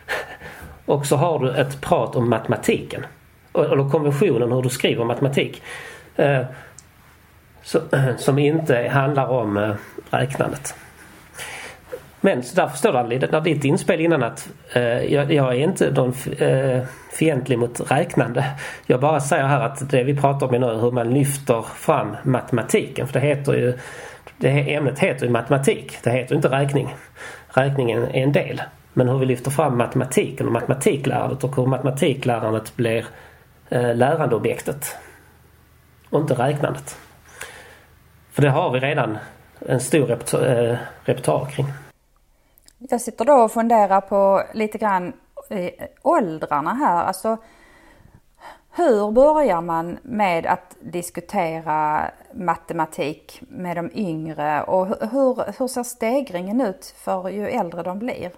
och 0.85 1.05
så 1.05 1.15
har 1.15 1.39
du 1.39 1.51
ett 1.51 1.81
prat 1.81 2.15
om 2.15 2.29
matematiken. 2.29 3.05
Eller 3.53 3.89
konventionen 3.89 4.51
hur 4.51 4.61
du 4.61 4.69
skriver 4.69 5.05
matematik. 5.05 5.61
Eh, 6.15 6.45
så, 7.63 7.81
som 8.17 8.39
inte 8.39 8.87
handlar 8.91 9.27
om 9.27 9.57
eh, 9.57 9.75
räknandet. 10.09 10.75
Men 12.27 12.43
så 12.43 12.69
förstår 12.69 12.91
du 12.91 12.97
Anneli, 12.97 13.27
när 13.31 13.41
ditt 13.41 13.63
inspel 13.63 14.01
innan 14.01 14.23
att 14.23 14.49
eh, 14.73 15.13
jag, 15.13 15.33
jag, 15.33 15.47
är 15.47 15.59
inte 15.59 15.91
någon 15.91 16.13
eh, 16.37 16.81
fientlig 17.11 17.59
mot 17.59 17.91
räknande. 17.91 18.45
Jag 18.85 18.99
bara 18.99 19.19
säger 19.19 19.43
här 19.43 19.61
att 19.61 19.89
det 19.89 20.03
vi 20.03 20.15
pratar 20.15 20.47
om 20.47 20.61
nu 20.61 20.67
är 20.67 20.75
hur 20.75 20.91
man 20.91 21.13
lyfter 21.13 21.61
fram 21.61 22.15
matematiken. 22.23 23.07
För 23.07 23.13
det 23.13 23.27
heter 23.27 23.53
ju 23.53 23.77
det 24.37 24.75
ämnet 24.75 24.99
heter 24.99 25.25
ju 25.25 25.31
matematik. 25.31 25.97
Det 26.03 26.09
heter 26.09 26.35
inte 26.35 26.47
räkning. 26.47 26.95
Räkningen 27.47 28.03
är 28.03 28.23
en 28.23 28.31
del. 28.31 28.61
Men 28.93 29.09
hur 29.09 29.17
vi 29.17 29.25
lyfter 29.25 29.51
fram 29.51 29.77
matematiken 29.77 30.45
och 30.45 30.53
matematiklärandet 30.53 31.43
och 31.43 31.55
hur 31.55 31.65
matematiklärandet 31.65 32.75
blir 32.75 33.05
eh, 33.69 33.95
lärandeobjektet. 33.95 34.95
Och 36.09 36.21
inte 36.21 36.33
räknandet. 36.33 36.97
För 38.31 38.41
det 38.41 38.49
har 38.49 38.71
vi 38.71 38.79
redan 38.79 39.17
en 39.59 39.79
stor 39.79 40.11
eh, 40.11 40.77
repertoar, 41.05 41.45
kring. 41.45 41.65
Jag 42.77 43.01
sitter 43.01 43.25
då 43.25 43.33
och 43.33 43.51
funderar 43.51 44.01
på 44.01 44.43
lite 44.53 44.77
grann 44.77 45.13
åldrarna 46.01 46.73
här. 46.73 47.03
Alltså, 47.03 47.37
hur 48.75 49.11
börjar 49.11 49.61
man 49.61 49.97
med 50.03 50.45
att 50.45 50.75
diskutera 50.79 52.11
matematik 52.33 53.41
med 53.49 53.77
de 53.77 53.91
yngre 53.93 54.63
och 54.63 54.87
hur, 54.87 55.59
hur 55.59 55.67
ser 55.67 55.83
stegringen 55.83 56.61
ut 56.61 56.95
för 56.97 57.29
ju 57.29 57.47
äldre 57.47 57.83
de 57.83 57.99
blir? 57.99 58.31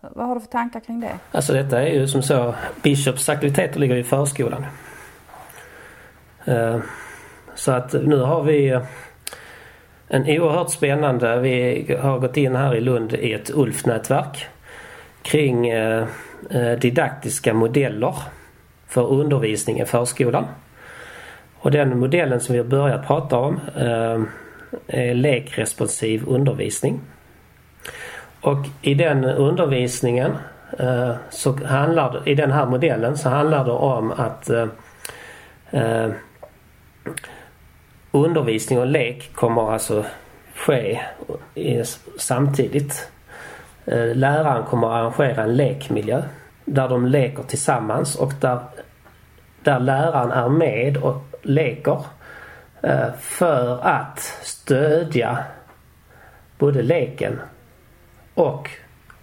Vad 0.00 0.26
har 0.26 0.34
du 0.34 0.40
för 0.40 0.48
tankar 0.48 0.80
kring 0.80 1.00
det? 1.00 1.18
Alltså 1.32 1.52
detta 1.52 1.82
är 1.82 1.94
ju 1.94 2.08
som 2.08 2.22
så, 2.22 2.54
Bishops 2.82 3.28
aktiviteter 3.28 3.80
ligger 3.80 3.96
i 3.96 4.04
förskolan. 4.04 4.66
Eh, 6.44 6.78
så 7.54 7.72
att 7.72 7.92
nu 7.92 8.18
har 8.18 8.42
vi 8.42 8.80
en 10.08 10.22
oerhört 10.40 10.70
spännande, 10.70 11.40
vi 11.40 11.96
har 12.00 12.18
gått 12.18 12.36
in 12.36 12.56
här 12.56 12.74
i 12.74 12.80
Lund 12.80 13.12
i 13.12 13.32
ett 13.32 13.50
ULF-nätverk 13.50 14.46
kring 15.22 15.68
eh, 15.68 16.06
eh, 16.50 16.72
didaktiska 16.78 17.54
modeller 17.54 18.14
för 18.86 19.12
undervisning 19.12 19.80
i 19.80 19.84
förskolan. 19.84 20.44
Och 21.58 21.70
den 21.70 21.98
modellen 21.98 22.40
som 22.40 22.52
vi 22.52 22.58
har 22.58 22.66
börjat 22.66 23.06
prata 23.06 23.36
om 23.36 23.60
eh, 23.76 24.22
är 24.86 25.14
lekresponsiv 25.14 26.24
undervisning. 26.26 27.00
Och 28.40 28.66
i 28.82 28.94
den 28.94 29.24
undervisningen 29.24 30.36
så 31.30 31.52
handlar 31.64 32.28
i 32.28 32.34
den 32.34 32.50
här 32.50 32.66
modellen 32.66 33.16
så 33.16 33.28
handlar 33.28 33.64
det 33.64 33.70
om 33.70 34.12
att 34.12 34.50
undervisning 38.24 38.78
och 38.78 38.86
lek 38.86 39.32
kommer 39.34 39.72
alltså 39.72 40.04
ske 40.54 41.00
samtidigt. 42.18 43.10
Läraren 44.14 44.64
kommer 44.64 44.88
arrangera 44.88 45.42
en 45.42 45.56
lekmiljö 45.56 46.22
där 46.64 46.88
de 46.88 47.06
leker 47.06 47.42
tillsammans 47.42 48.16
och 48.16 48.32
där, 48.40 48.58
där 49.62 49.80
läraren 49.80 50.30
är 50.30 50.48
med 50.48 50.96
och 50.96 51.22
leker 51.42 51.98
för 53.18 53.86
att 53.86 54.18
stödja 54.42 55.38
både 56.58 56.82
leken 56.82 57.40
och 58.34 58.70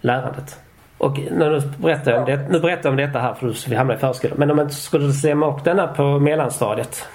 lärandet. 0.00 0.60
Och 0.98 1.18
nu 1.18 1.60
berättar 1.76 2.12
jag 2.12 2.20
om, 2.20 2.26
det, 2.26 2.48
nu 2.50 2.60
berättar 2.60 2.82
jag 2.84 2.90
om 2.90 2.96
detta 2.96 3.18
här 3.18 3.34
för 3.34 3.70
vi 3.70 3.76
hamnar 3.76 3.94
i 3.94 3.98
förskolan. 3.98 4.38
Men 4.38 4.50
om 4.50 4.56
man 4.56 4.70
skulle 4.70 5.12
stämma 5.12 5.54
upp 5.56 5.64
denna 5.64 5.86
på 5.86 6.18
mellanstadiet 6.18 7.08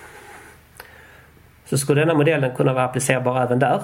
så 1.70 1.78
skulle 1.78 2.02
denna 2.02 2.14
modellen 2.14 2.56
kunna 2.56 2.74
vara 2.74 2.86
applicerbar 2.86 3.42
även 3.44 3.60
där. 3.60 3.82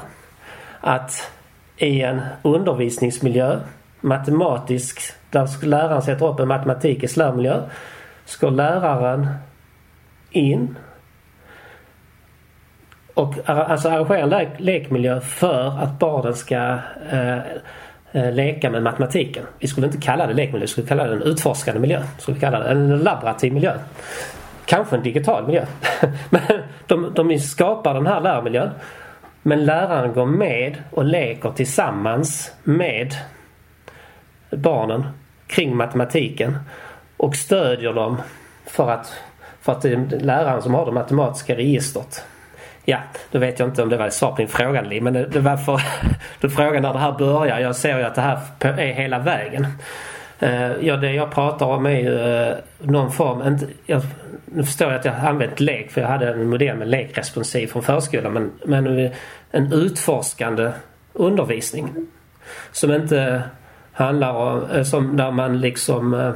Att 0.82 1.32
i 1.78 2.02
en 2.02 2.22
undervisningsmiljö, 2.42 3.60
matematisk, 4.02 5.02
där 5.30 5.66
läraren 5.66 6.02
sätter 6.02 6.28
upp 6.28 6.40
en 6.40 6.48
matematisk 6.48 7.18
lärmiljö, 7.18 7.62
ska 8.26 8.50
läraren 8.50 9.28
in 10.32 10.76
och 13.14 13.36
alltså 13.46 13.90
arrangera 13.90 14.42
en 14.42 14.48
lekmiljö 14.58 15.22
för 15.22 15.80
att 15.84 16.00
barnen 16.00 16.34
ska 16.34 16.78
eh, 17.12 17.38
eh, 18.12 18.32
leka 18.32 18.70
med 18.70 18.84
matematiken. 18.84 19.46
Vi 19.60 19.68
skulle 19.68 19.88
inte 19.88 19.98
kalla 19.98 20.28
det 20.28 20.34
lekmiljö, 20.34 20.62
vi 20.62 20.68
skulle 20.68 20.88
kalla 20.88 21.04
det 21.04 21.16
en 21.16 21.22
utforskande 21.22 21.80
miljö. 21.80 22.04
Vi 22.16 22.22
Skulle 22.22 22.40
kalla 22.40 22.60
det. 22.60 22.70
En 22.70 22.98
laborativ 22.98 23.54
miljö. 23.54 23.74
Kanske 24.66 24.96
en 24.96 25.04
digital 25.04 25.46
miljö. 25.46 25.66
Men 26.30 26.42
de, 26.88 27.14
de 27.14 27.40
skapar 27.40 27.94
den 27.94 28.08
här 28.08 28.22
lärmiljön. 28.22 28.70
Men 29.42 29.66
läraren 29.66 30.14
går 30.14 30.26
med 30.26 30.84
och 30.92 31.06
leker 31.06 31.52
tillsammans 31.52 32.52
med 32.64 33.16
barnen 34.50 35.04
kring 35.48 35.76
matematiken 35.76 36.58
och 37.18 37.36
stödjer 37.36 37.94
dem 37.94 38.22
för 38.66 38.92
att, 38.92 39.14
för 39.62 39.72
att 39.72 39.82
det 39.82 39.92
är 39.92 40.20
läraren 40.20 40.62
som 40.62 40.74
har 40.74 40.86
det 40.86 40.92
matematiska 40.92 41.56
registret. 41.56 42.26
Ja, 42.86 42.98
då 43.32 43.40
vet 43.40 43.60
jag 43.60 43.70
inte 43.70 43.84
om 43.84 43.90
det 43.90 43.98
var 43.98 44.08
ett 44.08 44.14
svar 44.14 44.32
på 44.32 44.38
din 44.38 44.48
fråga 44.48 44.82
Li, 44.82 45.02
men 45.02 45.14
det, 45.14 45.26
det 45.26 45.40
var 45.40 45.58
för 45.58 45.82
du 46.40 46.50
frågade 46.50 46.80
när 46.80 46.94
det 46.94 47.00
här 47.00 47.12
börjar. 47.12 47.60
Jag 47.60 47.76
ser 47.76 47.98
ju 47.98 48.04
att 48.04 48.16
det 48.16 48.22
här 48.22 48.40
är 48.62 48.94
hela 48.94 49.20
vägen. 49.20 49.68
Eh, 50.40 50.72
ja, 50.82 50.98
det 50.98 51.12
jag 51.12 51.32
pratar 51.32 51.66
om 51.66 51.86
är 51.86 52.00
ju 52.00 52.20
eh, 52.20 52.54
någon 52.80 53.12
form, 53.12 53.58
jag, 53.86 54.02
nu 54.46 54.64
förstår 54.64 54.88
jag 54.88 55.00
att 55.00 55.06
jag 55.06 55.14
har 55.14 55.30
använt 55.30 55.60
lek 55.60 55.92
för 55.92 56.02
jag 56.02 56.08
hade 56.08 56.30
en 56.30 56.50
modell 56.50 56.78
med 56.78 56.88
lekresponsiv 56.88 57.68
från 57.68 57.84
förskolan 57.84 58.34
men, 58.34 58.52
men 58.66 59.12
en 59.52 59.74
utforskande 59.74 60.72
undervisning. 61.14 62.08
Som 62.72 62.92
inte 62.92 63.44
handlar 63.92 64.34
om, 64.34 64.70
eh, 64.70 64.84
som 64.84 65.18
där 65.18 65.32
man 65.32 65.62
liksom 65.62 66.14
eh, 66.14 66.34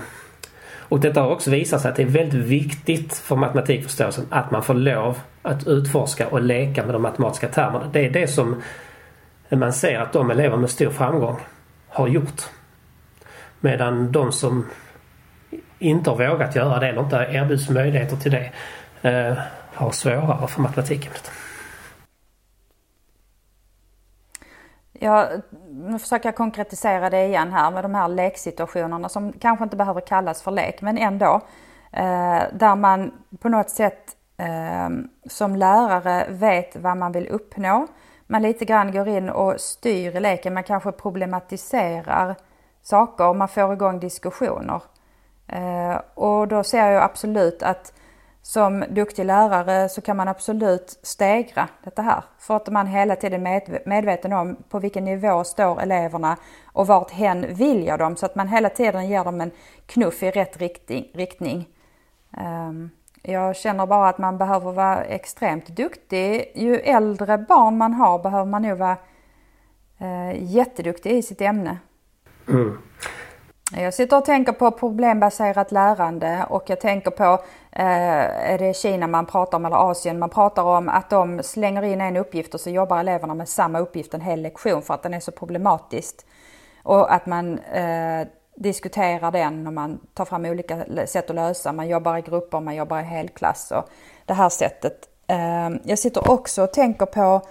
och 0.90 1.00
detta 1.00 1.22
har 1.22 1.30
också 1.30 1.52
visat 1.52 1.82
sig 1.82 1.90
att 1.90 1.96
det 1.96 2.04
är 2.04 2.08
väldigt 2.08 2.46
viktigt 2.46 3.14
för 3.14 3.36
matematikförståelsen 3.36 4.26
att 4.30 4.52
man 4.52 4.64
får 4.64 4.74
lov 4.74 5.20
att 5.42 5.68
utforska 5.68 6.28
och 6.28 6.42
leka 6.42 6.86
med 6.86 6.96
de 6.96 7.02
matematiska 7.02 7.48
termerna. 7.48 7.90
Det 7.94 8.06
är 8.06 8.10
det 8.10 8.28
som 8.28 8.62
man 9.50 9.74
ser 9.74 10.00
att 10.00 10.14
de 10.14 10.32
elever 10.32 10.58
med 10.58 10.70
stor 10.70 10.90
framgång 10.90 11.40
har 11.88 12.08
gjort. 12.08 12.42
Medan 13.60 14.12
de 14.12 14.32
som 14.32 14.66
inte 15.80 16.10
har 16.10 16.18
vågat 16.30 16.56
göra 16.56 16.80
det 16.80 16.88
eller 16.88 17.02
inte 17.02 17.16
erbjuds 17.16 17.70
möjligheter 17.70 18.16
till 18.16 18.32
det 18.32 18.52
eh, 19.02 19.38
har 19.74 19.92
svårare 19.92 20.48
för 20.48 20.62
matematikämnet. 20.62 21.32
Ja, 24.94 25.28
nu 25.70 26.00
försöker 26.00 26.28
jag 26.28 26.36
konkretisera 26.36 27.10
det 27.10 27.26
igen 27.26 27.54
här 27.54 27.72
med 27.72 27.84
de 27.84 27.96
här 27.96 28.08
leksituationerna 28.08 29.10
som 29.10 29.34
kanske 29.34 29.64
inte 29.64 29.76
behöver 29.76 30.02
kallas 30.02 30.42
för 30.42 30.52
lek 30.52 30.82
men 30.82 30.98
ändå. 30.98 31.42
Eh, 31.92 32.42
där 32.54 32.76
man 32.76 33.12
på 33.40 33.50
något 33.50 33.70
sätt 33.70 34.16
eh, 34.38 34.90
som 35.30 35.56
lärare 35.56 36.26
vet 36.30 36.76
vad 36.76 36.98
man 36.98 37.12
vill 37.12 37.28
uppnå. 37.28 37.88
Man 38.28 38.42
lite 38.42 38.66
grann 38.66 38.92
går 38.92 39.08
in 39.08 39.30
och 39.30 39.60
styr 39.60 40.20
leken, 40.20 40.54
man 40.54 40.64
kanske 40.64 40.92
problematiserar 40.92 42.36
saker, 42.82 43.34
man 43.34 43.48
får 43.48 43.74
igång 43.74 44.00
diskussioner. 44.00 44.82
Eh, 45.52 46.02
och 46.14 46.48
då 46.48 46.64
ser 46.64 46.92
jag 46.92 47.04
absolut 47.04 47.64
att 47.64 47.94
som 48.42 48.84
duktig 48.90 49.26
lärare 49.26 49.90
så 49.90 50.02
kan 50.02 50.18
man 50.18 50.28
absolut 50.28 51.00
stegra 51.04 51.68
detta 51.84 52.02
här. 52.02 52.24
För 52.40 52.56
att 52.56 52.68
man 52.68 52.88
hela 52.88 53.16
tiden 53.16 53.48
är 53.48 53.88
medveten 53.90 54.34
om 54.34 54.58
på 54.70 54.80
vilken 54.80 55.06
nivå 55.06 55.44
står 55.44 55.82
eleverna 55.82 56.38
och 56.66 56.88
vart 56.88 57.12
hen 57.12 57.46
vill 57.50 57.86
jag 57.86 58.00
dem 58.00 58.16
så 58.16 58.26
att 58.26 58.36
man 58.36 58.48
hela 58.48 58.70
tiden 58.70 59.08
ger 59.08 59.24
dem 59.24 59.42
en 59.42 59.52
knuff 59.86 60.24
i 60.24 60.32
rätt 60.32 60.58
riktning. 61.14 61.68
Ehm, 62.38 62.90
jag 63.22 63.56
känner 63.56 63.86
bara 63.86 64.10
att 64.10 64.18
man 64.18 64.38
behöver 64.38 64.72
vara 64.72 65.04
extremt 65.04 65.68
duktig. 65.68 66.52
Ju 66.56 66.76
äldre 66.76 67.38
barn 67.38 67.78
man 67.78 67.94
har 67.94 68.20
behöver 68.20 68.46
man 68.46 68.62
nog 68.62 68.78
vara 68.78 68.98
eh, 69.98 70.44
jätteduktig 70.44 71.12
i 71.12 71.22
sitt 71.22 71.42
ämne. 71.42 71.78
Mm. 72.48 72.78
Jag 73.72 73.94
sitter 73.94 74.18
och 74.18 74.26
tänker 74.26 74.52
på 74.52 74.72
problembaserat 74.72 75.72
lärande 75.72 76.46
och 76.50 76.70
jag 76.70 76.80
tänker 76.80 77.12
på, 77.12 77.24
eh, 77.72 78.52
är 78.52 78.58
det 78.58 78.76
Kina 78.76 79.08
man 79.08 79.26
pratar 79.26 79.58
om 79.58 79.66
eller 79.66 79.92
Asien, 79.92 80.20
man 80.20 80.30
pratar 80.30 80.64
om 80.64 80.90
att 80.90 81.10
de 81.10 81.44
slänger 81.44 81.84
in 81.84 82.02
en 82.02 82.18
uppgift 82.18 82.54
och 82.54 82.60
så 82.60 82.70
jobbar 82.70 83.00
eleverna 83.00 83.34
med 83.34 83.50
samma 83.50 83.80
uppgift 83.80 84.14
en 84.14 84.22
hel 84.22 84.42
lektion 84.42 84.82
för 84.82 84.94
att 84.94 85.04
den 85.04 85.14
är 85.14 85.20
så 85.20 85.32
problematisk. 85.32 86.16
Och 86.84 87.14
att 87.14 87.26
man 87.26 87.60
eh, 87.60 88.28
diskuterar 88.56 89.32
den 89.32 89.68
och 89.68 89.74
man 89.74 90.00
tar 90.14 90.26
fram 90.26 90.46
olika 90.46 90.84
sätt 91.06 91.30
att 91.30 91.36
lösa, 91.36 91.72
man 91.72 91.88
jobbar 91.88 92.18
i 92.18 92.22
grupper, 92.22 92.60
man 92.60 92.76
jobbar 92.76 93.00
i 93.00 93.04
helklass 93.04 93.72
och 93.72 93.90
det 94.26 94.34
här 94.34 94.50
sättet. 94.50 95.10
Eh, 95.28 95.70
jag 95.84 96.00
sitter 96.00 96.32
också 96.32 96.64
och 96.64 96.74
tänker 96.74 97.06
på 97.06 97.42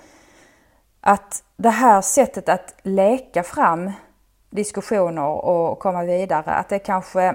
att 1.00 1.42
det 1.56 1.70
här 1.70 2.00
sättet 2.00 2.48
att 2.48 2.74
leka 2.82 3.42
fram 3.42 3.92
diskussioner 4.50 5.26
och 5.26 5.78
komma 5.78 6.02
vidare. 6.02 6.50
Att 6.50 6.68
det 6.68 6.78
kanske 6.78 7.34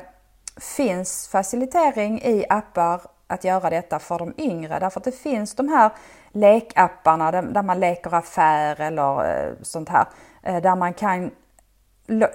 finns 0.58 1.28
facilitering 1.28 2.22
i 2.22 2.46
appar 2.50 3.02
att 3.28 3.44
göra 3.44 3.70
detta 3.70 4.00
för 4.00 4.20
de 4.20 4.34
yngre. 4.38 4.80
Därför 4.80 5.00
att 5.00 5.04
det 5.04 5.12
finns 5.12 5.56
de 5.56 5.70
här 5.70 5.92
lekapparna 6.32 7.32
där 7.32 7.64
man 7.64 7.80
leker 7.80 8.14
affär 8.14 8.82
eller 8.82 9.32
eh, 9.32 9.54
sånt 9.62 9.90
här. 9.90 10.06
Eh, 10.44 10.62
där 10.62 10.76
man 10.76 10.94
kan 10.94 11.32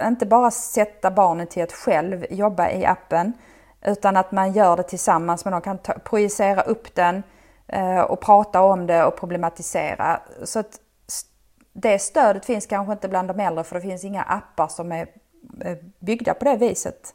inte 0.03 0.27
bara 0.27 0.51
sätta 0.51 1.11
barnet 1.11 1.51
till 1.51 1.63
att 1.63 1.73
själv 1.73 2.27
jobba 2.31 2.71
i 2.71 2.87
appen 2.87 3.33
utan 3.83 4.17
att 4.17 4.33
man 4.33 4.53
gör 4.53 4.77
det 4.77 4.83
tillsammans 4.83 5.45
men 5.45 5.53
de 5.53 5.61
kan 5.61 5.79
projicera 6.05 6.61
upp 6.61 6.95
den 6.95 7.23
eh, 7.67 8.01
och 8.01 8.21
prata 8.21 8.63
om 8.63 8.87
det 8.87 9.05
och 9.05 9.17
problematisera. 9.17 10.21
Så 10.45 10.59
att 10.59 10.81
det 11.81 11.99
stödet 11.99 12.45
finns 12.45 12.67
kanske 12.67 12.93
inte 12.93 13.09
bland 13.09 13.29
de 13.29 13.41
äldre 13.41 13.65
för 13.65 13.75
det 13.75 13.81
finns 13.81 14.05
inga 14.05 14.23
appar 14.23 14.69
som 14.69 14.93
är 14.93 15.09
byggda 15.99 16.35
på 16.35 16.45
det 16.45 16.57
viset. 16.57 17.15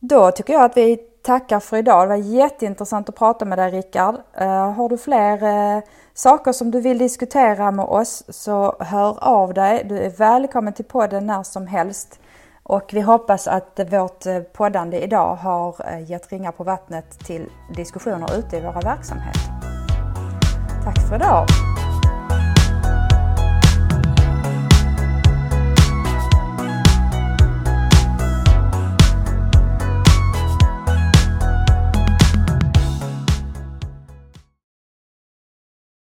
Då 0.00 0.30
tycker 0.30 0.52
jag 0.52 0.64
att 0.64 0.76
vi 0.76 0.96
tackar 1.22 1.60
för 1.60 1.76
idag. 1.76 2.04
Det 2.04 2.08
var 2.08 2.16
jätteintressant 2.16 3.08
att 3.08 3.14
prata 3.14 3.44
med 3.44 3.58
dig 3.58 3.70
Rickard. 3.70 4.14
Eh, 4.34 4.72
har 4.72 4.88
du 4.88 4.98
fler 4.98 5.42
eh, 5.42 5.82
saker 6.14 6.52
som 6.52 6.70
du 6.70 6.80
vill 6.80 6.98
diskutera 6.98 7.70
med 7.70 7.84
oss 7.84 8.24
så 8.28 8.76
hör 8.80 9.24
av 9.24 9.54
dig. 9.54 9.84
Du 9.88 9.98
är 9.98 10.10
välkommen 10.10 10.72
till 10.72 10.84
podden 10.84 11.26
när 11.26 11.42
som 11.42 11.66
helst. 11.66 12.20
Och 12.62 12.90
vi 12.92 13.00
hoppas 13.00 13.48
att 13.48 13.80
vårt 13.90 14.26
eh, 14.26 14.40
poddande 14.40 15.00
idag 15.00 15.34
har 15.34 15.98
gett 16.06 16.32
ringar 16.32 16.52
på 16.52 16.64
vattnet 16.64 17.18
till 17.26 17.50
diskussioner 17.76 18.38
ute 18.38 18.56
i 18.56 18.60
våra 18.60 18.80
verksamheter. 18.80 19.40
Tack 20.84 21.08
för 21.08 21.16
idag! 21.16 21.73